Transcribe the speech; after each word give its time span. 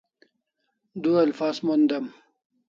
Du 1.03 1.11
ilfaz 1.25 1.61
mon 1.67 1.85
den 1.93 2.11